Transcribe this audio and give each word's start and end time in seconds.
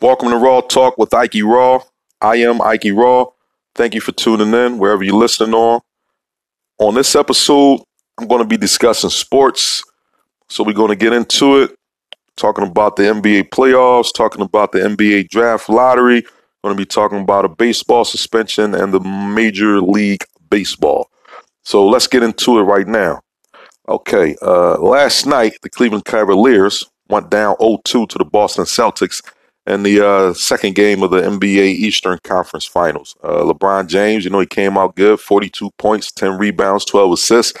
Welcome 0.00 0.30
to 0.30 0.36
Raw 0.36 0.60
Talk 0.60 0.96
with 0.96 1.12
Ike 1.12 1.42
Raw. 1.42 1.82
I 2.20 2.36
am 2.36 2.62
Ike 2.62 2.92
Raw. 2.92 3.26
Thank 3.74 3.94
you 3.94 4.00
for 4.00 4.12
tuning 4.12 4.54
in 4.54 4.78
wherever 4.78 5.02
you're 5.02 5.16
listening 5.16 5.54
on. 5.54 5.80
On 6.78 6.94
this 6.94 7.16
episode, 7.16 7.80
I'm 8.16 8.28
going 8.28 8.40
to 8.40 8.46
be 8.46 8.56
discussing 8.56 9.10
sports. 9.10 9.82
So 10.48 10.62
we're 10.62 10.72
going 10.72 10.90
to 10.90 10.96
get 10.96 11.12
into 11.12 11.62
it, 11.62 11.76
talking 12.36 12.64
about 12.64 12.94
the 12.94 13.02
NBA 13.02 13.48
playoffs, 13.48 14.14
talking 14.14 14.40
about 14.40 14.70
the 14.70 14.78
NBA 14.78 15.30
draft 15.30 15.68
lottery. 15.68 16.22
Going 16.62 16.76
to 16.76 16.80
be 16.80 16.86
talking 16.86 17.18
about 17.18 17.44
a 17.44 17.48
baseball 17.48 18.04
suspension 18.04 18.76
and 18.76 18.94
the 18.94 19.00
Major 19.00 19.80
League 19.80 20.22
Baseball. 20.48 21.10
So 21.64 21.84
let's 21.84 22.06
get 22.06 22.22
into 22.22 22.60
it 22.60 22.62
right 22.62 22.86
now. 22.86 23.22
Okay, 23.88 24.36
uh, 24.42 24.78
last 24.78 25.26
night 25.26 25.54
the 25.62 25.70
Cleveland 25.70 26.04
Cavaliers 26.04 26.88
went 27.08 27.30
down 27.30 27.56
0-2 27.56 28.08
to 28.10 28.18
the 28.18 28.24
Boston 28.24 28.64
Celtics 28.64 29.22
in 29.68 29.82
the 29.82 30.04
uh, 30.04 30.32
second 30.32 30.74
game 30.74 31.02
of 31.02 31.10
the 31.10 31.20
NBA 31.20 31.66
Eastern 31.66 32.18
Conference 32.24 32.64
Finals. 32.64 33.14
Uh, 33.22 33.42
LeBron 33.42 33.86
James, 33.86 34.24
you 34.24 34.30
know, 34.30 34.40
he 34.40 34.46
came 34.46 34.78
out 34.78 34.96
good 34.96 35.20
42 35.20 35.70
points, 35.78 36.10
10 36.10 36.38
rebounds, 36.38 36.84
12 36.86 37.12
assists, 37.12 37.52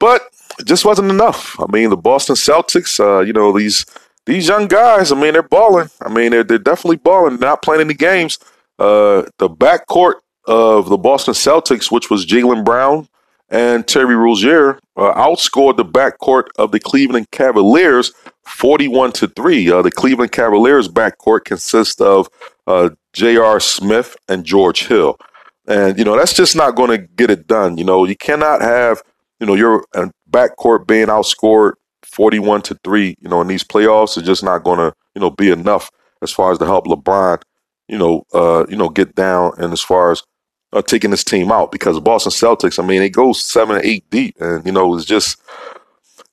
but 0.00 0.22
it 0.58 0.66
just 0.66 0.84
wasn't 0.84 1.10
enough. 1.10 1.54
I 1.60 1.70
mean, 1.70 1.90
the 1.90 1.96
Boston 1.96 2.36
Celtics, 2.36 2.98
uh, 2.98 3.20
you 3.20 3.32
know, 3.32 3.56
these 3.56 3.84
these 4.24 4.48
young 4.48 4.66
guys, 4.66 5.12
I 5.12 5.14
mean, 5.14 5.34
they're 5.34 5.42
balling. 5.42 5.88
I 6.02 6.08
mean, 6.08 6.32
they're, 6.32 6.42
they're 6.42 6.58
definitely 6.58 6.96
balling, 6.96 7.38
not 7.38 7.62
playing 7.62 7.82
any 7.82 7.94
games. 7.94 8.38
Uh, 8.78 9.22
the 9.38 9.48
backcourt 9.48 10.14
of 10.46 10.88
the 10.88 10.96
Boston 10.96 11.34
Celtics, 11.34 11.92
which 11.92 12.10
was 12.10 12.26
Jaylen 12.26 12.64
Brown, 12.64 13.08
and 13.48 13.86
Terry 13.86 14.16
Rozier 14.16 14.80
uh, 14.96 15.12
outscored 15.14 15.76
the 15.76 15.84
backcourt 15.84 16.48
of 16.58 16.72
the 16.72 16.80
Cleveland 16.80 17.30
Cavaliers 17.30 18.12
41 18.46 19.12
to 19.12 19.28
3. 19.28 19.70
Uh, 19.70 19.82
the 19.82 19.90
Cleveland 19.90 20.32
Cavaliers 20.32 20.88
backcourt 20.88 21.44
consists 21.44 22.00
of 22.00 22.28
uh, 22.66 22.90
J.R. 23.12 23.60
Smith 23.60 24.16
and 24.28 24.44
George 24.44 24.86
Hill. 24.86 25.18
And, 25.66 25.98
you 25.98 26.04
know, 26.04 26.16
that's 26.16 26.32
just 26.32 26.54
not 26.54 26.76
going 26.76 26.90
to 26.90 26.98
get 26.98 27.30
it 27.30 27.46
done. 27.46 27.76
You 27.76 27.84
know, 27.84 28.04
you 28.04 28.16
cannot 28.16 28.62
have, 28.62 29.02
you 29.40 29.46
know, 29.46 29.54
your 29.54 29.84
uh, 29.94 30.08
backcourt 30.30 30.86
being 30.86 31.08
outscored 31.08 31.72
41 32.04 32.62
to 32.62 32.78
3, 32.84 33.16
you 33.20 33.28
know, 33.28 33.40
in 33.40 33.48
these 33.48 33.64
playoffs 33.64 34.16
is 34.16 34.22
just 34.22 34.44
not 34.44 34.62
going 34.62 34.78
to, 34.78 34.94
you 35.14 35.20
know, 35.20 35.30
be 35.30 35.50
enough 35.50 35.90
as 36.22 36.30
far 36.30 36.52
as 36.52 36.58
to 36.58 36.66
help 36.66 36.86
LeBron, 36.86 37.42
you 37.88 37.98
know, 37.98 38.24
uh, 38.32 38.64
you 38.68 38.76
know, 38.76 38.88
get 38.88 39.14
down 39.16 39.52
and 39.58 39.72
as 39.72 39.82
far 39.82 40.12
as 40.12 40.22
uh, 40.72 40.82
taking 40.82 41.10
this 41.10 41.24
team 41.24 41.50
out 41.50 41.72
because 41.72 41.98
Boston 42.00 42.32
Celtics, 42.32 42.82
I 42.82 42.86
mean, 42.86 43.02
it 43.02 43.10
goes 43.10 43.42
seven, 43.42 43.80
eight 43.82 44.08
deep, 44.10 44.36
and 44.40 44.64
you 44.66 44.72
know, 44.72 44.94
it's 44.94 45.04
just 45.04 45.40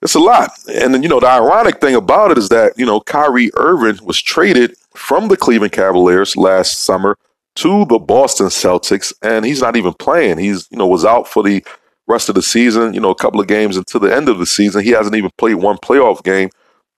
it's 0.04 0.16
a 0.16 0.20
lot. 0.20 0.52
And 0.68 0.94
then, 0.94 1.02
you 1.02 1.10
know, 1.10 1.20
the 1.20 1.28
ironic 1.28 1.80
thing 1.80 1.96
about 1.96 2.32
it 2.32 2.38
is 2.38 2.50
that 2.50 2.74
you 2.78 2.86
know 2.86 3.00
Kyrie 3.00 3.52
Irving 3.56 4.04
was 4.06 4.22
traded 4.22 4.76
from 4.96 5.30
the 5.30 5.38
Cleveland 5.38 5.72
Cavaliers 5.72 6.36
last 6.36 6.82
summer 6.82 7.18
to 7.56 7.86
the 7.86 8.00
Boston 8.00 8.48
Celtics, 8.48 9.14
and 9.22 9.46
he's 9.46 9.62
not 9.62 9.78
even 9.78 9.94
playing. 9.94 10.38
He's 10.38 10.68
you 10.70 10.78
know 10.78 10.88
was 10.88 11.06
out 11.06 11.28
for 11.28 11.42
the 11.42 11.64
rest 12.08 12.28
of 12.30 12.36
the 12.36 12.42
season. 12.42 12.94
You 12.94 13.00
know, 13.00 13.12
a 13.12 13.16
couple 13.16 13.40
of 13.40 13.48
games 13.48 13.78
until 13.78 14.02
the 14.02 14.14
end 14.14 14.28
of 14.28 14.40
the 14.40 14.46
season. 14.46 14.84
He 14.84 14.92
hasn't 14.92 15.16
even 15.16 15.32
played 15.38 15.56
one 15.56 15.78
playoff 15.78 16.24
game. 16.24 16.50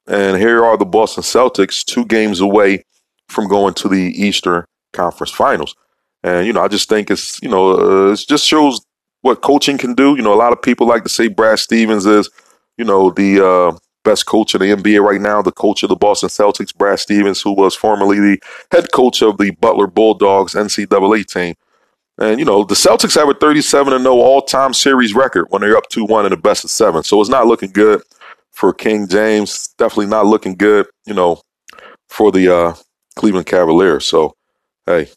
And 0.07 0.37
here 0.37 0.63
are 0.63 0.77
the 0.77 0.85
Boston 0.85 1.23
Celtics, 1.23 1.83
two 1.83 2.05
games 2.05 2.39
away 2.39 2.85
from 3.27 3.47
going 3.47 3.73
to 3.75 3.87
the 3.87 4.13
Eastern 4.21 4.65
Conference 4.93 5.31
Finals. 5.31 5.75
And 6.23 6.45
you 6.45 6.53
know, 6.53 6.61
I 6.61 6.67
just 6.67 6.89
think 6.89 7.11
it's 7.11 7.39
you 7.41 7.49
know 7.49 8.09
uh, 8.09 8.13
it 8.13 8.25
just 8.27 8.47
shows 8.47 8.81
what 9.21 9.41
coaching 9.41 9.77
can 9.77 9.93
do. 9.93 10.15
You 10.15 10.23
know, 10.23 10.33
a 10.33 10.35
lot 10.35 10.53
of 10.53 10.61
people 10.61 10.87
like 10.87 11.03
to 11.03 11.09
say 11.09 11.27
Brad 11.27 11.59
Stevens 11.59 12.05
is 12.05 12.29
you 12.77 12.85
know 12.85 13.11
the 13.11 13.45
uh, 13.45 13.77
best 14.03 14.25
coach 14.25 14.55
in 14.55 14.61
the 14.61 14.71
NBA 14.71 15.01
right 15.01 15.21
now, 15.21 15.41
the 15.41 15.51
coach 15.51 15.83
of 15.83 15.89
the 15.89 15.95
Boston 15.95 16.29
Celtics, 16.29 16.75
Brad 16.75 16.99
Stevens, 16.99 17.41
who 17.41 17.53
was 17.53 17.75
formerly 17.75 18.19
the 18.19 18.39
head 18.71 18.91
coach 18.91 19.21
of 19.21 19.37
the 19.37 19.51
Butler 19.51 19.87
Bulldogs 19.87 20.53
NCAA 20.53 21.25
team. 21.25 21.55
And 22.17 22.39
you 22.39 22.45
know, 22.45 22.63
the 22.63 22.75
Celtics 22.75 23.15
have 23.15 23.29
a 23.29 23.33
37 23.33 23.93
and 23.93 24.03
0 24.03 24.15
all-time 24.15 24.73
series 24.73 25.13
record 25.13 25.47
when 25.49 25.61
they're 25.61 25.75
up 25.75 25.89
2-1 25.89 26.25
in 26.25 26.29
the 26.29 26.37
best 26.37 26.63
of 26.63 26.69
7. 26.69 27.03
So 27.03 27.19
it's 27.19 27.29
not 27.29 27.47
looking 27.47 27.71
good 27.71 28.01
for 28.51 28.73
King 28.73 29.07
James, 29.07 29.67
definitely 29.77 30.07
not 30.07 30.25
looking 30.25 30.55
good, 30.55 30.87
you 31.05 31.13
know, 31.13 31.41
for 32.07 32.31
the 32.31 32.55
uh, 32.55 32.75
Cleveland 33.17 33.47
Cavaliers. 33.47 34.05
So, 34.05 34.33
hey, 34.85 35.09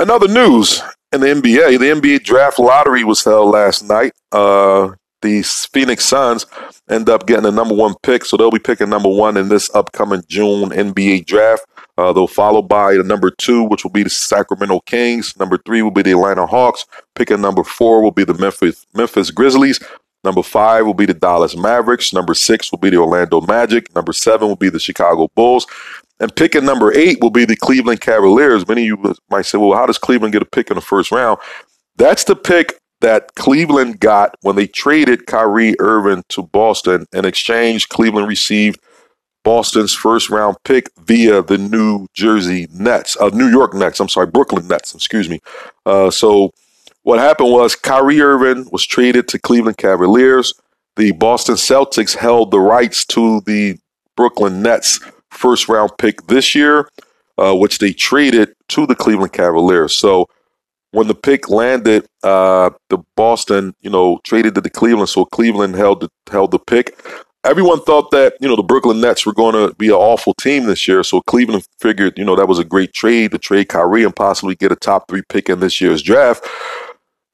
Another 0.00 0.28
news 0.28 0.82
in 1.12 1.20
the 1.20 1.26
NBA, 1.26 1.78
the 1.78 2.00
NBA 2.00 2.24
draft 2.24 2.58
lottery 2.58 3.04
was 3.04 3.22
held 3.22 3.50
last 3.50 3.82
night. 3.82 4.14
Uh, 4.32 4.92
the 5.22 5.42
Phoenix 5.42 6.04
Suns 6.04 6.46
end 6.88 7.08
up 7.08 7.26
getting 7.26 7.44
the 7.44 7.52
number 7.52 7.74
one 7.74 7.94
pick, 8.02 8.24
so 8.24 8.36
they'll 8.36 8.50
be 8.50 8.58
picking 8.58 8.88
number 8.88 9.08
one 9.08 9.36
in 9.36 9.48
this 9.48 9.72
upcoming 9.74 10.22
June 10.28 10.70
NBA 10.70 11.26
draft. 11.26 11.64
Uh, 11.98 12.12
they'll 12.12 12.26
follow 12.26 12.62
by 12.62 12.94
the 12.94 13.02
number 13.02 13.30
two, 13.30 13.62
which 13.64 13.84
will 13.84 13.90
be 13.90 14.02
the 14.02 14.10
Sacramento 14.10 14.80
Kings. 14.80 15.36
Number 15.38 15.58
three 15.58 15.82
will 15.82 15.90
be 15.90 16.02
the 16.02 16.12
Atlanta 16.12 16.46
Hawks. 16.46 16.86
Picking 17.14 17.40
number 17.40 17.62
four 17.62 18.02
will 18.02 18.10
be 18.10 18.24
the 18.24 18.34
Memphis 18.34 18.86
Memphis 18.94 19.30
Grizzlies. 19.30 19.80
Number 20.22 20.42
five 20.42 20.84
will 20.84 20.94
be 20.94 21.06
the 21.06 21.14
Dallas 21.14 21.56
Mavericks. 21.56 22.12
Number 22.12 22.34
six 22.34 22.70
will 22.70 22.78
be 22.78 22.90
the 22.90 22.98
Orlando 22.98 23.40
Magic. 23.40 23.94
Number 23.94 24.12
seven 24.12 24.48
will 24.48 24.56
be 24.56 24.68
the 24.68 24.78
Chicago 24.78 25.28
Bulls. 25.34 25.66
And 26.20 26.34
pick 26.34 26.54
at 26.54 26.62
number 26.62 26.92
eight 26.92 27.20
will 27.22 27.30
be 27.30 27.46
the 27.46 27.56
Cleveland 27.56 28.02
Cavaliers. 28.02 28.68
Many 28.68 28.82
of 28.82 28.86
you 28.86 29.14
might 29.30 29.46
say, 29.46 29.56
well, 29.56 29.76
how 29.76 29.86
does 29.86 29.96
Cleveland 29.96 30.32
get 30.32 30.42
a 30.42 30.46
pick 30.46 30.70
in 30.70 30.74
the 30.74 30.82
first 30.82 31.10
round? 31.10 31.38
That's 31.96 32.24
the 32.24 32.36
pick 32.36 32.78
that 33.00 33.34
Cleveland 33.34 34.00
got 34.00 34.36
when 34.42 34.56
they 34.56 34.66
traded 34.66 35.26
Kyrie 35.26 35.74
Irving 35.78 36.22
to 36.28 36.42
Boston. 36.42 37.06
In 37.12 37.24
exchange, 37.24 37.88
Cleveland 37.88 38.28
received 38.28 38.80
Boston's 39.42 39.94
first 39.94 40.28
round 40.28 40.56
pick 40.64 40.90
via 40.98 41.42
the 41.42 41.58
New 41.58 42.06
Jersey 42.12 42.68
Nets, 42.72 43.16
uh, 43.20 43.30
New 43.32 43.48
York 43.48 43.74
Nets. 43.74 44.00
I'm 44.00 44.08
sorry, 44.08 44.26
Brooklyn 44.26 44.68
Nets. 44.68 44.94
Excuse 44.94 45.28
me. 45.28 45.40
Uh, 45.86 46.10
so 46.10 46.52
what 47.02 47.18
happened 47.18 47.50
was 47.50 47.74
Kyrie 47.74 48.20
Irving 48.20 48.68
was 48.70 48.84
traded 48.84 49.28
to 49.28 49.38
Cleveland 49.38 49.78
Cavaliers. 49.78 50.52
The 50.96 51.12
Boston 51.12 51.54
Celtics 51.54 52.14
held 52.14 52.50
the 52.50 52.60
rights 52.60 53.06
to 53.06 53.40
the 53.46 53.78
Brooklyn 54.16 54.62
Nets 54.62 55.00
first 55.30 55.68
round 55.68 55.92
pick 55.98 56.26
this 56.26 56.54
year, 56.54 56.88
uh, 57.38 57.54
which 57.54 57.78
they 57.78 57.92
traded 57.92 58.50
to 58.68 58.86
the 58.86 58.94
Cleveland 58.94 59.32
Cavaliers. 59.32 59.96
So 59.96 60.26
when 60.92 61.06
the 61.06 61.14
pick 61.14 61.48
landed, 61.48 62.06
uh, 62.22 62.70
the 62.88 62.98
Boston, 63.16 63.74
you 63.80 63.90
know, 63.90 64.20
traded 64.24 64.54
to 64.56 64.60
the 64.60 64.70
Cleveland, 64.70 65.08
so 65.08 65.24
Cleveland 65.24 65.76
held 65.76 66.00
the, 66.00 66.08
held 66.30 66.50
the 66.50 66.58
pick. 66.58 66.98
Everyone 67.42 67.80
thought 67.80 68.10
that 68.10 68.34
you 68.40 68.48
know 68.48 68.56
the 68.56 68.62
Brooklyn 68.62 69.00
Nets 69.00 69.24
were 69.24 69.32
going 69.32 69.54
to 69.54 69.74
be 69.76 69.88
an 69.88 69.94
awful 69.94 70.34
team 70.34 70.66
this 70.66 70.86
year, 70.86 71.02
so 71.02 71.22
Cleveland 71.22 71.64
figured 71.80 72.18
you 72.18 72.24
know 72.24 72.36
that 72.36 72.48
was 72.48 72.58
a 72.58 72.64
great 72.64 72.92
trade 72.92 73.30
to 73.30 73.38
trade 73.38 73.68
Kyrie 73.68 74.04
and 74.04 74.14
possibly 74.14 74.54
get 74.54 74.72
a 74.72 74.76
top 74.76 75.08
three 75.08 75.22
pick 75.28 75.48
in 75.48 75.60
this 75.60 75.80
year's 75.80 76.02
draft, 76.02 76.46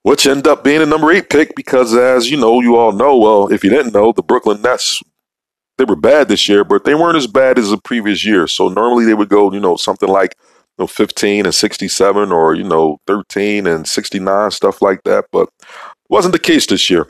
which 0.02 0.26
ended 0.26 0.46
up 0.46 0.62
being 0.62 0.80
a 0.80 0.86
number 0.86 1.10
eight 1.10 1.28
pick 1.28 1.56
because, 1.56 1.92
as 1.94 2.30
you 2.30 2.36
know, 2.36 2.60
you 2.60 2.76
all 2.76 2.92
know, 2.92 3.18
well, 3.18 3.52
if 3.52 3.64
you 3.64 3.70
didn't 3.70 3.94
know, 3.94 4.12
the 4.12 4.22
Brooklyn 4.22 4.62
Nets 4.62 5.02
they 5.78 5.84
were 5.84 5.96
bad 5.96 6.28
this 6.28 6.48
year, 6.48 6.64
but 6.64 6.84
they 6.84 6.94
weren't 6.94 7.16
as 7.16 7.26
bad 7.26 7.58
as 7.58 7.70
the 7.70 7.76
previous 7.76 8.24
year. 8.24 8.46
So 8.46 8.68
normally 8.68 9.04
they 9.04 9.14
would 9.14 9.28
go, 9.28 9.52
you 9.52 9.60
know, 9.60 9.76
something 9.76 10.08
like 10.08 10.36
know, 10.78 10.86
15 10.86 11.46
and 11.46 11.54
67 11.54 12.32
or, 12.32 12.54
you 12.54 12.64
know, 12.64 12.98
13 13.06 13.66
and 13.66 13.86
69, 13.86 14.50
stuff 14.50 14.82
like 14.82 15.02
that. 15.04 15.26
But 15.32 15.48
wasn't 16.08 16.32
the 16.32 16.38
case 16.38 16.66
this 16.66 16.90
year. 16.90 17.08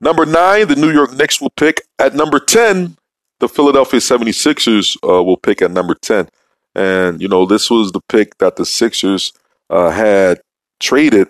Number 0.00 0.26
nine, 0.26 0.68
the 0.68 0.76
New 0.76 0.90
York 0.90 1.12
Knicks 1.14 1.40
will 1.40 1.52
pick. 1.56 1.82
At 1.98 2.14
number 2.14 2.38
10, 2.38 2.96
the 3.40 3.48
Philadelphia 3.48 4.00
76ers 4.00 4.96
uh, 5.02 5.22
will 5.22 5.36
pick 5.36 5.62
at 5.62 5.70
number 5.70 5.94
10. 5.94 6.28
And, 6.74 7.22
you 7.22 7.28
know, 7.28 7.46
this 7.46 7.70
was 7.70 7.92
the 7.92 8.00
pick 8.08 8.36
that 8.38 8.56
the 8.56 8.66
Sixers 8.66 9.32
uh, 9.70 9.90
had 9.90 10.40
traded 10.80 11.28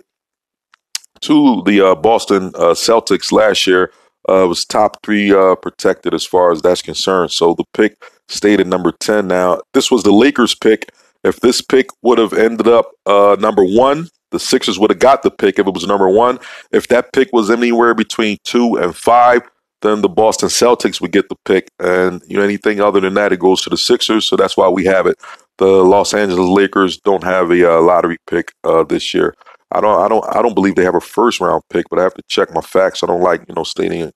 to 1.20 1.62
the 1.64 1.86
uh, 1.86 1.94
Boston 1.94 2.48
uh, 2.54 2.74
Celtics 2.74 3.30
last 3.30 3.66
year 3.66 3.92
uh, 4.28 4.46
was 4.48 4.64
top 4.64 5.02
three 5.02 5.32
uh, 5.32 5.54
protected 5.54 6.14
as 6.14 6.24
far 6.24 6.52
as 6.52 6.62
that's 6.62 6.82
concerned. 6.82 7.30
So 7.30 7.54
the 7.54 7.64
pick 7.74 8.02
stayed 8.28 8.60
at 8.60 8.66
number 8.66 8.92
10. 8.92 9.26
Now, 9.28 9.60
this 9.72 9.90
was 9.90 10.02
the 10.02 10.12
Lakers 10.12 10.54
pick. 10.54 10.90
If 11.24 11.40
this 11.40 11.60
pick 11.60 11.88
would 12.02 12.18
have 12.18 12.32
ended 12.32 12.68
up 12.68 12.92
uh, 13.06 13.36
number 13.40 13.64
one, 13.64 14.08
the 14.30 14.38
Sixers 14.38 14.78
would 14.78 14.90
have 14.90 14.98
got 14.98 15.22
the 15.22 15.30
pick 15.30 15.58
if 15.58 15.66
it 15.66 15.74
was 15.74 15.86
number 15.86 16.08
one. 16.08 16.38
If 16.70 16.88
that 16.88 17.12
pick 17.12 17.32
was 17.32 17.50
anywhere 17.50 17.94
between 17.94 18.36
two 18.44 18.76
and 18.76 18.94
five, 18.94 19.42
then 19.82 20.02
the 20.02 20.08
Boston 20.08 20.48
Celtics 20.48 21.00
would 21.00 21.12
get 21.12 21.28
the 21.28 21.36
pick. 21.44 21.68
And 21.78 22.22
you 22.26 22.36
know, 22.36 22.42
anything 22.42 22.80
other 22.80 23.00
than 23.00 23.14
that, 23.14 23.32
it 23.32 23.38
goes 23.38 23.62
to 23.62 23.70
the 23.70 23.76
Sixers. 23.76 24.26
So 24.26 24.36
that's 24.36 24.56
why 24.56 24.68
we 24.68 24.84
have 24.84 25.06
it. 25.06 25.16
The 25.58 25.66
Los 25.66 26.12
Angeles 26.12 26.48
Lakers 26.48 26.98
don't 26.98 27.22
have 27.22 27.50
a 27.50 27.78
uh, 27.78 27.80
lottery 27.80 28.16
pick 28.26 28.52
uh, 28.64 28.82
this 28.82 29.14
year. 29.14 29.34
I 29.70 29.80
don't, 29.80 30.00
I 30.00 30.08
don't, 30.08 30.36
I 30.36 30.42
don't 30.42 30.54
believe 30.54 30.74
they 30.74 30.84
have 30.84 30.94
a 30.94 31.00
first 31.00 31.40
round 31.40 31.62
pick, 31.70 31.86
but 31.88 31.98
I 31.98 32.02
have 32.02 32.14
to 32.14 32.22
check 32.28 32.52
my 32.52 32.60
facts. 32.60 33.02
I 33.02 33.06
don't 33.06 33.22
like, 33.22 33.42
you 33.48 33.54
know, 33.54 33.64
stating 33.64 34.12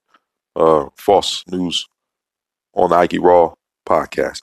uh, 0.55 0.85
false 0.97 1.43
news 1.47 1.87
on 2.73 2.89
the 2.89 2.95
Ike 2.95 3.17
Raw 3.19 3.53
podcast. 3.87 4.41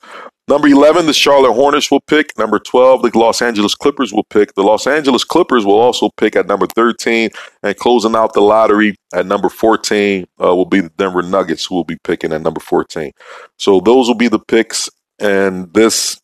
Number 0.49 0.69
11, 0.69 1.07
the 1.07 1.13
Charlotte 1.13 1.55
Hornets 1.55 1.91
will 1.91 2.01
pick. 2.01 2.39
Number 2.39 2.61
12, 2.61 3.03
the 3.03 3.19
Los 3.19 3.43
Angeles 3.43 3.75
Clippers 3.75 4.13
will 4.13 4.23
pick. 4.25 4.55
The 4.55 4.63
Los 4.63 4.87
Angeles 4.87 5.25
Clippers 5.25 5.65
will 5.65 5.79
also 5.79 6.11
pick 6.17 6.37
at 6.37 6.47
number 6.47 6.69
13. 6.69 7.31
And 7.65 7.77
closing 7.77 8.15
out 8.15 8.33
the 8.33 8.41
lottery 8.41 8.95
at 9.13 9.27
number 9.27 9.49
14 9.49 10.25
uh, 10.41 10.55
will 10.55 10.65
be 10.65 10.81
the 10.81 10.91
Denver 10.91 11.23
Nuggets, 11.23 11.67
who 11.67 11.75
will 11.75 11.85
be 11.85 11.99
picking 12.05 12.33
at 12.33 12.43
number 12.43 12.61
14. 12.61 13.11
So 13.59 13.81
those 13.81 14.07
will 14.07 14.15
be 14.15 14.29
the 14.29 14.39
picks. 14.39 14.89
And 15.19 15.73
this 15.75 16.21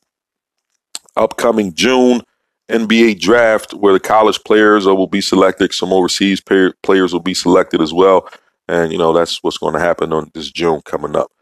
upcoming 1.17 1.75
June 1.75 2.23
NBA 2.69 3.19
draft 3.19 3.75
where 3.75 3.93
the 3.93 4.01
college 4.01 4.39
players 4.45 4.87
will 4.87 5.09
be 5.09 5.21
selected. 5.21 5.75
Some 5.75 5.93
overseas 5.93 6.41
players 6.41 7.13
will 7.13 7.21
be 7.21 7.35
selected 7.35 7.83
as 7.83 7.93
well. 7.93 8.29
And, 8.69 8.93
you 8.93 8.99
know, 8.99 9.13
that's 9.13 9.43
what's 9.43 9.59
going 9.59 9.75
to 9.75 9.81
happen 9.81 10.13
on 10.13 10.31
this 10.33 10.49
June 10.49 10.81
coming 10.83 11.17
up. 11.17 11.33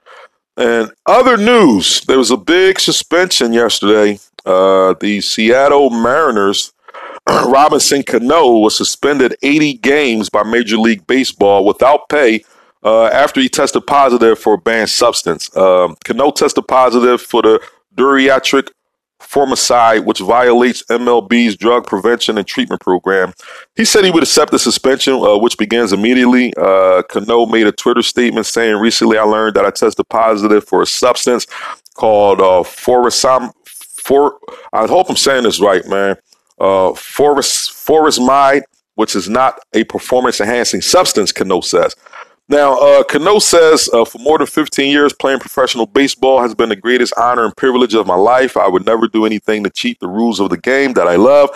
And 0.57 0.93
other 1.07 1.37
news, 1.37 2.03
there 2.03 2.19
was 2.19 2.31
a 2.31 2.37
big 2.37 2.81
suspension 2.81 3.53
yesterday. 3.53 4.19
Uh, 4.45 4.95
the 5.01 5.21
Seattle 5.21 5.91
Mariners, 5.91 6.73
Robinson 7.29 8.03
Cano, 8.03 8.59
was 8.59 8.77
suspended 8.77 9.37
80 9.43 9.75
games 9.75 10.29
by 10.29 10.43
Major 10.43 10.77
League 10.77 11.07
Baseball 11.07 11.65
without 11.65 12.09
pay 12.09 12.45
uh, 12.83 13.07
after 13.07 13.41
he 13.41 13.49
tested 13.49 13.87
positive 13.87 14.39
for 14.39 14.55
a 14.55 14.59
banned 14.59 14.91
substance. 14.91 15.55
Um, 15.57 15.97
Cano 16.05 16.31
tested 16.31 16.67
positive 16.67 17.21
for 17.21 17.43
the 17.43 17.61
duriatric 17.95 18.69
formicide, 19.21 20.05
which 20.05 20.19
violates 20.19 20.83
MLB's 20.85 21.57
drug 21.57 21.87
prevention 21.87 22.39
and 22.39 22.47
treatment 22.47 22.81
program. 22.81 23.33
He 23.77 23.85
said 23.85 24.05
he 24.05 24.11
would 24.11 24.23
accept 24.23 24.51
the 24.51 24.59
suspension, 24.59 25.15
uh, 25.15 25.39
which 25.39 25.57
begins 25.59 25.93
immediately. 25.93 26.53
Uh, 26.57 27.03
Cano 27.09 27.47
made 27.47 27.67
a 27.67 27.73
Twitter 27.73 28.03
statement 28.03 28.47
saying, 28.47 28.77
"Recently, 28.77 29.19
I 29.19 29.23
learned 29.23 29.57
that 29.57 29.65
I 29.65 29.71
tested 29.71 30.09
positive 30.09 30.65
for 30.65 30.83
a 30.83 30.87
substance 30.87 31.47
called 31.95 32.41
uh, 32.41 32.63
Forisam. 32.65 33.53
For 33.65 34.39
I 34.73 34.87
hope 34.87 35.11
I'm 35.11 35.17
saying 35.17 35.45
this 35.45 35.61
right, 35.61 35.87
man. 35.87 36.17
Uh, 36.59 36.95
Forest 36.95 37.71
Furosemide, 37.73 38.63
which 38.95 39.15
is 39.15 39.29
not 39.29 39.61
a 39.75 39.85
performance 39.85 40.41
enhancing 40.41 40.81
substance." 40.81 41.33
Cano 41.33 41.61
says. 41.61 41.95
Now, 42.51 42.77
uh, 42.81 43.05
Cano 43.05 43.39
says, 43.39 43.89
uh, 43.93 44.05
for 44.05 44.19
more 44.19 44.37
than 44.37 44.49
15 44.49 44.91
years, 44.91 45.13
playing 45.13 45.39
professional 45.39 45.87
baseball 45.87 46.43
has 46.43 46.53
been 46.53 46.71
the 46.71 46.75
greatest 46.75 47.15
honor 47.17 47.45
and 47.45 47.57
privilege 47.57 47.95
of 47.95 48.09
my 48.09 48.17
life. 48.17 48.57
I 48.57 48.67
would 48.67 48.85
never 48.85 49.07
do 49.07 49.25
anything 49.25 49.63
to 49.63 49.71
cheat 49.71 50.01
the 50.01 50.09
rules 50.09 50.41
of 50.41 50.51
the 50.51 50.57
game 50.59 50.95
that 50.95 51.07
I 51.07 51.15
love. 51.15 51.51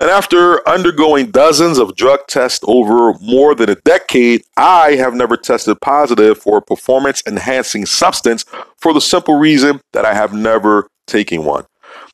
And 0.00 0.08
after 0.08 0.66
undergoing 0.66 1.30
dozens 1.30 1.76
of 1.76 1.94
drug 1.94 2.20
tests 2.26 2.64
over 2.66 3.12
more 3.20 3.54
than 3.54 3.68
a 3.68 3.74
decade, 3.74 4.42
I 4.56 4.92
have 4.92 5.12
never 5.12 5.36
tested 5.36 5.78
positive 5.82 6.38
for 6.38 6.56
a 6.56 6.62
performance 6.62 7.22
enhancing 7.26 7.84
substance 7.84 8.46
for 8.78 8.94
the 8.94 9.00
simple 9.02 9.38
reason 9.38 9.82
that 9.92 10.06
I 10.06 10.14
have 10.14 10.32
never 10.32 10.88
taken 11.06 11.44
one. 11.44 11.66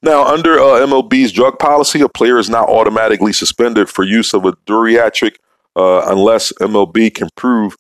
Now, 0.02 0.26
under 0.26 0.58
uh, 0.58 0.84
MLB's 0.84 1.30
drug 1.30 1.60
policy, 1.60 2.00
a 2.00 2.08
player 2.08 2.38
is 2.38 2.50
not 2.50 2.68
automatically 2.68 3.32
suspended 3.32 3.88
for 3.88 4.02
use 4.02 4.34
of 4.34 4.44
a 4.44 4.54
duriatric 4.66 5.36
uh, 5.76 6.06
unless 6.08 6.52
MLB 6.54 7.14
can 7.14 7.28
prove 7.36 7.76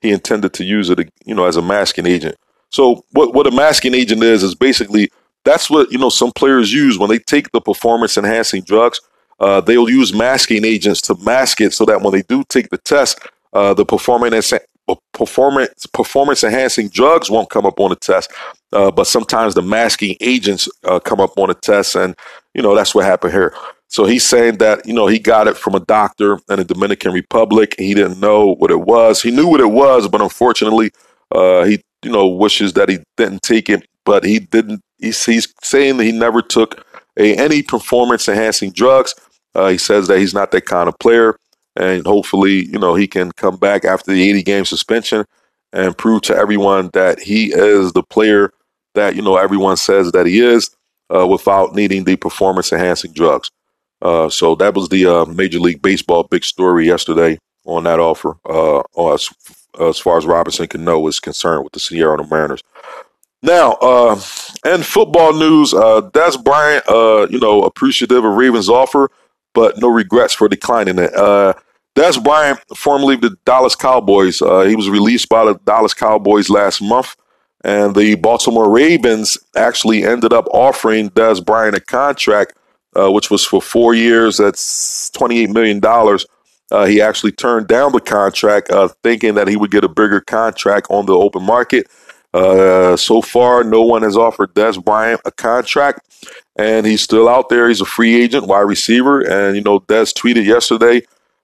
he 0.00 0.10
intended 0.10 0.52
to 0.54 0.64
use 0.64 0.90
it, 0.90 1.10
you 1.24 1.34
know, 1.34 1.44
as 1.44 1.56
a 1.56 1.62
masking 1.62 2.06
agent. 2.06 2.36
So 2.70 3.04
what 3.12 3.34
what 3.34 3.46
a 3.46 3.50
masking 3.50 3.94
agent 3.94 4.22
is 4.22 4.42
is 4.42 4.54
basically 4.54 5.10
that's 5.44 5.68
what 5.68 5.90
you 5.90 5.98
know 5.98 6.08
some 6.08 6.32
players 6.32 6.72
use 6.72 6.98
when 6.98 7.10
they 7.10 7.18
take 7.18 7.50
the 7.52 7.60
performance 7.60 8.16
enhancing 8.16 8.62
drugs. 8.62 9.00
Uh, 9.38 9.60
they'll 9.60 9.88
use 9.88 10.12
masking 10.12 10.64
agents 10.64 11.00
to 11.00 11.14
mask 11.22 11.60
it 11.60 11.72
so 11.72 11.84
that 11.86 12.02
when 12.02 12.12
they 12.12 12.22
do 12.22 12.44
take 12.48 12.68
the 12.68 12.78
test, 12.78 13.18
uh, 13.54 13.74
the 13.74 13.84
performance 13.84 14.52
performance 15.12 15.86
performance 15.86 16.44
enhancing 16.44 16.88
drugs 16.88 17.30
won't 17.30 17.50
come 17.50 17.66
up 17.66 17.80
on 17.80 17.90
the 17.90 17.96
test. 17.96 18.30
Uh, 18.72 18.90
but 18.90 19.06
sometimes 19.06 19.54
the 19.54 19.62
masking 19.62 20.16
agents 20.20 20.68
uh, 20.84 20.98
come 21.00 21.20
up 21.20 21.36
on 21.38 21.48
the 21.48 21.54
test, 21.54 21.96
and 21.96 22.14
you 22.54 22.62
know 22.62 22.74
that's 22.74 22.94
what 22.94 23.04
happened 23.04 23.32
here. 23.32 23.54
So 23.90 24.04
he's 24.04 24.24
saying 24.24 24.58
that, 24.58 24.86
you 24.86 24.94
know, 24.94 25.08
he 25.08 25.18
got 25.18 25.48
it 25.48 25.56
from 25.56 25.74
a 25.74 25.80
doctor 25.80 26.34
in 26.48 26.56
the 26.56 26.64
Dominican 26.64 27.12
Republic. 27.12 27.74
He 27.76 27.92
didn't 27.92 28.20
know 28.20 28.54
what 28.54 28.70
it 28.70 28.80
was. 28.80 29.20
He 29.20 29.32
knew 29.32 29.48
what 29.48 29.60
it 29.60 29.72
was, 29.72 30.06
but 30.06 30.20
unfortunately, 30.20 30.92
uh, 31.32 31.64
he, 31.64 31.82
you 32.04 32.12
know, 32.12 32.28
wishes 32.28 32.72
that 32.74 32.88
he 32.88 33.00
didn't 33.16 33.42
take 33.42 33.68
it, 33.68 33.84
but 34.04 34.24
he 34.24 34.38
didn't. 34.38 34.80
He's, 34.98 35.24
he's 35.24 35.52
saying 35.62 35.96
that 35.96 36.04
he 36.04 36.12
never 36.12 36.40
took 36.40 36.86
a, 37.18 37.34
any 37.36 37.62
performance 37.64 38.28
enhancing 38.28 38.70
drugs. 38.70 39.12
Uh, 39.56 39.68
he 39.68 39.78
says 39.78 40.06
that 40.06 40.18
he's 40.18 40.34
not 40.34 40.52
that 40.52 40.66
kind 40.66 40.88
of 40.88 40.96
player. 41.00 41.36
And 41.74 42.06
hopefully, 42.06 42.66
you 42.66 42.78
know, 42.78 42.94
he 42.94 43.08
can 43.08 43.32
come 43.32 43.56
back 43.56 43.84
after 43.84 44.12
the 44.12 44.28
80 44.28 44.42
game 44.44 44.64
suspension 44.64 45.24
and 45.72 45.98
prove 45.98 46.22
to 46.22 46.36
everyone 46.36 46.90
that 46.92 47.18
he 47.18 47.52
is 47.52 47.92
the 47.92 48.04
player 48.04 48.52
that, 48.94 49.16
you 49.16 49.22
know, 49.22 49.36
everyone 49.36 49.76
says 49.76 50.12
that 50.12 50.26
he 50.26 50.40
is 50.40 50.70
uh, 51.12 51.26
without 51.26 51.74
needing 51.74 52.04
the 52.04 52.14
performance 52.14 52.72
enhancing 52.72 53.12
drugs. 53.12 53.50
Uh, 54.02 54.28
so 54.28 54.54
that 54.54 54.74
was 54.74 54.88
the 54.88 55.06
uh, 55.06 55.24
Major 55.26 55.58
League 55.58 55.82
Baseball 55.82 56.22
big 56.24 56.44
story 56.44 56.86
yesterday 56.86 57.38
on 57.66 57.84
that 57.84 58.00
offer, 58.00 58.36
uh, 58.48 58.80
as, 59.12 59.28
as 59.78 59.98
far 59.98 60.18
as 60.18 60.26
Robinson 60.26 60.66
Cano 60.66 61.06
is 61.06 61.20
concerned 61.20 61.64
with 61.64 61.72
the 61.72 61.80
Seattle 61.80 62.26
Mariners. 62.26 62.62
Now, 63.42 63.72
uh, 63.80 64.20
in 64.66 64.82
football 64.82 65.32
news, 65.32 65.72
uh, 65.72 66.02
Dez 66.12 66.42
Bryant, 66.42 66.86
uh, 66.88 67.26
you 67.30 67.38
know, 67.38 67.62
appreciative 67.62 68.24
of 68.24 68.34
Ravens' 68.34 68.68
offer, 68.68 69.10
but 69.54 69.78
no 69.78 69.88
regrets 69.88 70.34
for 70.34 70.48
declining 70.48 70.98
it. 70.98 71.14
Uh, 71.14 71.54
Dez 71.96 72.22
Bryant, 72.22 72.60
formerly 72.76 73.16
the 73.16 73.36
Dallas 73.46 73.74
Cowboys, 73.74 74.42
uh, 74.42 74.62
he 74.62 74.76
was 74.76 74.90
released 74.90 75.28
by 75.28 75.44
the 75.44 75.54
Dallas 75.64 75.94
Cowboys 75.94 76.50
last 76.50 76.82
month, 76.82 77.16
and 77.64 77.94
the 77.94 78.14
Baltimore 78.16 78.70
Ravens 78.70 79.38
actually 79.56 80.04
ended 80.04 80.32
up 80.32 80.46
offering 80.52 81.10
Dez 81.10 81.44
Bryant 81.44 81.76
a 81.76 81.80
contract 81.80 82.54
uh, 82.98 83.10
which 83.10 83.30
was 83.30 83.44
for 83.44 83.62
four 83.62 83.94
years. 83.94 84.38
That's 84.38 85.10
$28 85.10 85.48
million. 85.52 85.80
Uh, 86.70 86.86
he 86.86 87.00
actually 87.00 87.32
turned 87.32 87.66
down 87.66 87.92
the 87.92 88.00
contract, 88.00 88.70
uh, 88.70 88.88
thinking 89.02 89.34
that 89.34 89.48
he 89.48 89.56
would 89.56 89.70
get 89.70 89.84
a 89.84 89.88
bigger 89.88 90.20
contract 90.20 90.86
on 90.90 91.06
the 91.06 91.14
open 91.14 91.42
market. 91.42 91.86
Uh, 92.32 92.96
so 92.96 93.20
far, 93.20 93.64
no 93.64 93.82
one 93.82 94.02
has 94.02 94.16
offered 94.16 94.54
Dez 94.54 94.82
Bryant 94.82 95.20
a 95.24 95.32
contract, 95.32 96.06
and 96.56 96.86
he's 96.86 97.02
still 97.02 97.28
out 97.28 97.48
there. 97.48 97.68
He's 97.68 97.80
a 97.80 97.86
free 97.86 98.22
agent, 98.22 98.46
wide 98.46 98.60
receiver. 98.60 99.20
And, 99.20 99.56
you 99.56 99.62
know, 99.62 99.80
Dez 99.80 100.14
tweeted 100.14 100.44
yesterday 100.44 101.02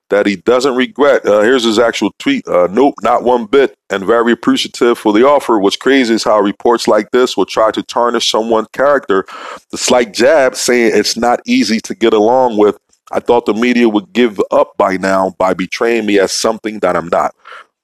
that 0.09 0.25
he 0.25 0.37
doesn't 0.37 0.75
regret. 0.75 1.25
Uh, 1.25 1.41
here's 1.41 1.63
his 1.63 1.79
actual 1.79 2.11
tweet. 2.19 2.47
Uh, 2.47 2.67
nope, 2.71 2.95
not 3.01 3.23
one 3.23 3.45
bit, 3.45 3.77
and 3.89 4.05
very 4.05 4.31
appreciative 4.31 4.97
for 4.97 5.13
the 5.13 5.27
offer. 5.27 5.59
What's 5.59 5.75
crazy 5.75 6.13
is 6.13 6.23
how 6.23 6.39
reports 6.39 6.87
like 6.87 7.11
this 7.11 7.35
will 7.35 7.45
try 7.45 7.71
to 7.71 7.83
tarnish 7.83 8.31
someone's 8.31 8.69
character. 8.73 9.25
The 9.71 9.77
slight 9.77 10.13
jab 10.13 10.55
saying 10.55 10.91
it's 10.95 11.17
not 11.17 11.41
easy 11.45 11.79
to 11.81 11.95
get 11.95 12.13
along 12.13 12.57
with. 12.57 12.77
I 13.11 13.19
thought 13.19 13.45
the 13.45 13.53
media 13.53 13.87
would 13.87 14.11
give 14.11 14.39
up 14.51 14.75
by 14.77 14.97
now 14.97 15.35
by 15.37 15.53
betraying 15.53 16.05
me 16.05 16.19
as 16.19 16.31
something 16.31 16.79
that 16.79 16.95
I'm 16.95 17.07
not. 17.07 17.33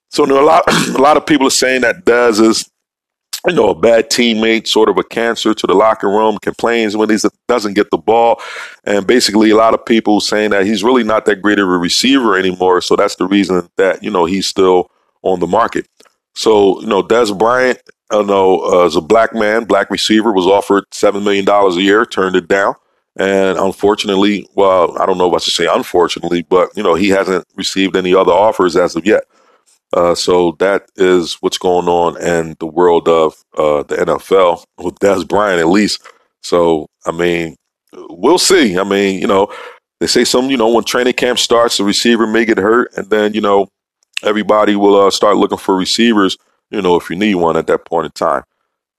So, 0.10 0.24
you 0.24 0.30
know, 0.34 0.44
a 0.44 0.46
lot, 0.46 0.64
a 0.90 1.02
lot 1.02 1.18
of 1.18 1.26
people 1.26 1.48
are 1.48 1.52
saying 1.52 1.82
that 1.82 2.06
Dez 2.06 2.42
is 2.42 2.70
you 3.48 3.54
know, 3.54 3.70
a 3.70 3.76
bad 3.76 4.10
teammate, 4.10 4.68
sort 4.68 4.88
of 4.88 4.98
a 4.98 5.04
cancer 5.04 5.54
to 5.54 5.68
the 5.68 5.74
locker 5.74 6.08
room, 6.08 6.38
complains 6.38 6.96
when 6.96 7.10
he 7.10 7.18
doesn't 7.48 7.74
get 7.74 7.92
the 7.92 7.98
ball. 7.98 8.42
And 8.86 9.06
basically, 9.06 9.50
a 9.50 9.56
lot 9.56 9.74
of 9.74 9.86
people 9.86 10.22
saying 10.22 10.52
that 10.52 10.66
he's 10.66 10.84
really 10.84 11.04
not 11.04 11.26
that 11.26 11.42
great 11.42 11.60
of 11.60 11.68
a 11.68 11.78
receiver 11.78 12.38
anymore. 12.38 12.80
So 12.82 12.96
that's 12.96 13.18
the 13.18 13.28
reason 13.28 13.68
that, 13.76 14.02
you 14.02 14.10
know, 14.10 14.26
he's 14.26 14.48
still 14.48 14.90
on 15.24 15.40
the 15.40 15.48
market. 15.48 15.88
So, 16.36 16.80
you 16.82 16.88
know, 16.88 17.04
Dez 17.04 17.38
Bryant, 17.38 17.80
you 18.12 18.24
know, 18.24 18.62
uh, 18.62 18.86
as 18.86 18.96
a 18.96 19.02
black 19.02 19.34
man, 19.34 19.66
black 19.66 19.90
receiver, 19.90 20.32
was 20.32 20.46
offered 20.46 20.86
$7 20.92 21.24
million 21.24 21.48
a 21.48 21.82
year, 21.82 22.06
turned 22.06 22.36
it 22.36 22.48
down. 22.48 22.76
And 23.18 23.60
unfortunately, 23.60 24.48
well, 24.56 24.98
I 25.00 25.06
don't 25.06 25.18
know 25.18 25.28
what 25.28 25.44
to 25.44 25.52
say 25.52 25.68
unfortunately, 25.68 26.44
but, 26.44 26.76
you 26.76 26.82
know, 26.82 26.96
he 26.96 27.10
hasn't 27.10 27.46
received 27.56 27.96
any 27.96 28.16
other 28.16 28.32
offers 28.32 28.76
as 28.76 28.96
of 28.96 29.06
yet. 29.06 29.26
Uh, 29.94 30.16
so 30.16 30.56
that 30.58 30.90
is 30.96 31.36
what's 31.42 31.60
going 31.60 31.88
on 31.88 32.20
in 32.22 32.56
the 32.60 32.66
world 32.66 33.08
of 33.08 33.36
uh, 33.58 33.84
the 33.84 33.96
NFL 33.96 34.64
with 34.80 34.96
Dez 34.96 35.28
Bryant, 35.28 35.60
at 35.60 35.68
least. 35.68 36.02
So, 36.42 36.88
I 37.06 37.12
mean, 37.12 37.56
we'll 38.10 38.40
see. 38.40 38.78
I 38.78 38.84
mean, 38.84 39.20
you 39.20 39.28
know, 39.28 39.54
they 40.00 40.08
say 40.08 40.24
some, 40.24 40.50
you 40.50 40.58
know, 40.58 40.74
when 40.74 40.84
training 40.84 41.14
camp 41.14 41.38
starts, 41.38 41.78
the 41.78 41.84
receiver 41.84 42.26
may 42.26 42.44
get 42.44 42.58
hurt, 42.58 42.92
and 42.98 43.10
then, 43.12 43.34
you 43.36 43.42
know, 43.42 43.68
everybody 44.24 44.76
will 44.76 45.00
uh, 45.00 45.12
start 45.12 45.38
looking 45.38 45.60
for 45.60 45.76
receivers, 45.76 46.38
you 46.72 46.82
know, 46.82 46.96
if 46.96 47.10
you 47.12 47.16
need 47.16 47.36
one 47.36 47.56
at 47.56 47.68
that 47.68 47.86
point 47.86 48.06
in 48.06 48.12
time. 48.12 48.44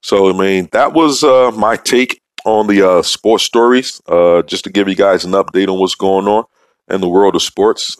So, 0.01 0.29
I 0.29 0.33
mean, 0.33 0.69
that 0.71 0.93
was 0.93 1.25
uh, 1.25 1.51
my 1.51 1.75
take 1.75 2.21
on 2.45 2.67
the 2.67 2.89
uh, 2.89 3.01
sports 3.01 3.43
stories, 3.43 4.01
uh, 4.07 4.43
just 4.43 4.63
to 4.63 4.69
give 4.69 4.87
you 4.87 4.95
guys 4.95 5.25
an 5.25 5.31
update 5.31 5.67
on 5.67 5.77
what's 5.77 5.95
going 5.95 6.27
on 6.27 6.45
in 6.89 7.01
the 7.01 7.09
world 7.09 7.35
of 7.35 7.41
sports. 7.41 7.97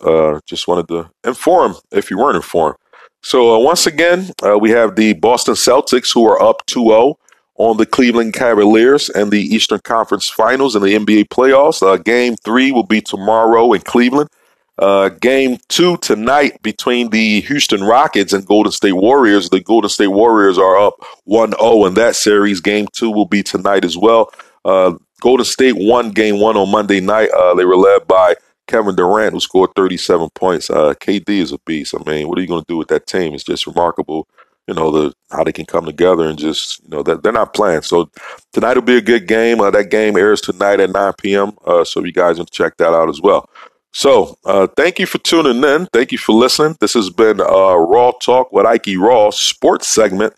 just 0.48 0.68
wanted 0.68 0.88
to 0.88 1.10
inform 1.26 1.76
if 1.92 2.10
you 2.10 2.18
weren't 2.18 2.38
informed. 2.38 2.78
So 3.26 3.56
uh, 3.56 3.58
once 3.58 3.88
again, 3.88 4.30
uh, 4.46 4.56
we 4.60 4.70
have 4.70 4.96
the 4.96 5.14
Boston 5.14 5.56
Celtics 5.56 6.14
who 6.14 6.28
are 6.28 6.40
up 6.40 6.62
2-0 6.68 7.16
on 7.56 7.78
the 7.78 7.86
Cleveland 7.88 8.36
Cavaliers 8.36 9.10
and 9.10 9.32
the 9.32 9.42
Eastern 9.42 9.80
Conference 9.80 10.30
Finals 10.30 10.76
in 10.76 10.84
the 10.84 10.94
NBA 10.96 11.30
playoffs. 11.30 11.82
Uh, 11.82 11.98
game 11.98 12.36
three 12.36 12.72
will 12.72 12.86
be 12.86 13.02
tomorrow 13.02 13.74
in 13.74 13.82
Cleveland. 13.82 14.30
Uh, 14.78 15.10
game 15.10 15.58
two 15.70 15.98
tonight 15.98 16.62
between 16.62 17.10
the 17.10 17.42
Houston 17.42 17.84
Rockets 17.84 18.32
and 18.32 18.46
Golden 18.46 18.72
State 18.72 18.94
Warriors. 18.94 19.50
The 19.50 19.60
Golden 19.60 19.90
State 19.90 20.10
Warriors 20.10 20.60
are 20.60 20.78
up 20.78 20.94
1-0 21.28 21.88
in 21.88 21.96
that 21.96 22.16
series. 22.16 22.62
Game 22.62 22.86
two 22.94 23.10
will 23.10 23.26
be 23.26 23.42
tonight 23.42 23.86
as 23.86 23.98
well. 23.98 24.32
Uh, 24.64 24.94
Golden 25.22 25.46
State 25.46 25.76
won 25.76 26.12
game 26.12 26.40
one 26.40 26.58
on 26.58 26.70
Monday 26.70 27.00
night. 27.00 27.32
Uh, 27.32 27.56
they 27.56 27.66
were 27.66 27.76
led 27.76 28.08
by 28.08 28.36
Kevin 28.68 28.96
Durant, 28.96 29.34
who 29.34 29.40
scored 29.40 29.72
37 29.76 30.30
points. 30.36 30.70
Uh, 30.70 30.94
KD 30.96 31.30
is 31.30 31.52
a 31.52 31.60
beast. 31.60 31.96
I 31.96 32.04
mean, 32.10 32.28
what 32.28 32.38
are 32.38 32.42
you 32.42 32.48
going 32.48 32.64
to 32.64 32.68
do 32.68 32.78
with 32.78 32.88
that 32.90 33.08
team? 33.08 33.34
It's 33.34 33.44
just 33.44 33.68
remarkable 33.68 34.28
you 34.68 34.74
know 34.74 34.92
the 34.92 35.14
how 35.32 35.44
they 35.44 35.52
can 35.52 35.66
come 35.66 35.86
together 35.86 36.28
and 36.28 36.38
just 36.38 36.82
you 36.84 36.90
know 36.90 37.04
that 37.04 37.24
they're 37.24 37.32
not 37.32 37.54
playing. 37.54 37.84
So 37.84 38.10
tonight 38.52 38.76
will 38.76 38.82
be 38.82 38.98
a 38.98 39.02
good 39.02 39.28
game. 39.28 39.62
Uh, 39.62 39.72
that 39.72 39.90
game 39.90 40.18
airs 40.18 40.42
tonight 40.42 40.80
at 40.80 40.92
9 40.92 41.14
p.m. 41.20 41.52
Uh, 41.66 41.84
so 41.84 42.04
you 42.04 42.12
guys 42.12 42.38
can 42.38 42.46
check 42.48 42.78
that 42.78 42.94
out 42.94 43.10
as 43.10 43.22
well. 43.22 43.50
So 43.92 44.38
uh, 44.44 44.68
thank 44.76 45.00
you 45.00 45.06
for 45.06 45.20
tuning 45.20 45.64
in. 45.64 45.86
Thank 45.88 46.12
you 46.12 46.18
for 46.18 46.34
listening. 46.34 46.76
This 46.80 46.94
has 46.96 47.10
been 47.10 47.40
uh, 47.40 47.76
Raw 47.76 48.12
Talk 48.12 48.52
with 48.52 48.66
Ike 48.66 48.98
Raw 48.98 49.30
sports 49.30 49.88
segment. 49.88 50.34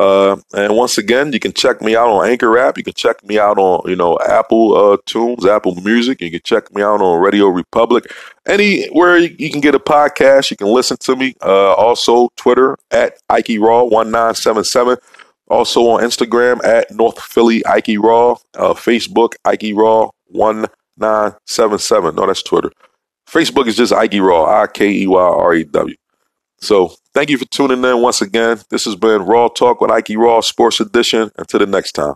Uh, 0.00 0.36
and 0.54 0.74
once 0.74 0.96
again, 0.96 1.30
you 1.30 1.38
can 1.38 1.52
check 1.52 1.82
me 1.82 1.94
out 1.94 2.08
on 2.08 2.26
Anchor 2.26 2.56
app. 2.56 2.78
You 2.78 2.84
can 2.84 2.94
check 2.94 3.22
me 3.22 3.38
out 3.38 3.58
on, 3.58 3.86
you 3.86 3.94
know, 3.94 4.18
Apple 4.26 4.74
uh, 4.74 4.96
Tunes, 5.04 5.44
Apple 5.44 5.74
Music. 5.74 6.22
You 6.22 6.30
can 6.30 6.40
check 6.42 6.74
me 6.74 6.80
out 6.80 7.02
on 7.02 7.22
RadioPublic. 7.22 8.10
Anywhere 8.46 9.18
you 9.18 9.50
can 9.50 9.60
get 9.60 9.74
a 9.74 9.78
podcast, 9.78 10.50
you 10.50 10.56
can 10.56 10.68
listen 10.68 10.96
to 11.00 11.16
me. 11.16 11.34
Uh, 11.42 11.74
also, 11.74 12.30
Twitter 12.36 12.78
at 12.90 13.18
Ike 13.28 13.58
Raw 13.60 13.82
1977. 13.82 14.96
Also 15.48 15.82
on 15.82 16.02
Instagram 16.02 16.64
at 16.64 16.90
North 16.90 17.20
Philly 17.20 17.62
Ike 17.66 17.98
Raw. 17.98 18.36
Uh, 18.54 18.72
Facebook 18.72 19.34
Ike 19.44 19.74
Raw 19.74 20.08
1977. 20.28 22.14
No, 22.14 22.26
that's 22.26 22.42
Twitter. 22.42 22.72
Facebook 23.28 23.66
is 23.66 23.76
just 23.76 23.92
Ike 23.92 24.14
Raw, 24.14 24.46
I 24.46 24.66
K 24.66 24.90
E 24.90 25.06
Y 25.06 25.20
R 25.20 25.54
E 25.56 25.64
W. 25.64 25.96
So 26.60 26.94
thank 27.14 27.30
you 27.30 27.38
for 27.38 27.46
tuning 27.46 27.84
in 27.84 28.02
once 28.02 28.20
again. 28.20 28.60
This 28.70 28.84
has 28.84 28.96
been 28.96 29.22
Raw 29.22 29.48
Talk 29.48 29.80
with 29.80 29.90
Ike 29.90 30.10
Raw 30.16 30.40
Sports 30.40 30.80
Edition. 30.80 31.30
Until 31.36 31.60
the 31.60 31.66
next 31.66 31.92
time. 31.92 32.14